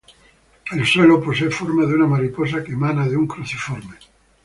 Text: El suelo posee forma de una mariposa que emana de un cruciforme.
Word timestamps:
El 0.71 0.83
suelo 0.87 1.21
posee 1.21 1.51
forma 1.51 1.85
de 1.85 1.93
una 1.93 2.07
mariposa 2.07 2.63
que 2.63 2.71
emana 2.71 3.07
de 3.07 3.15
un 3.15 3.27
cruciforme. 3.27 3.97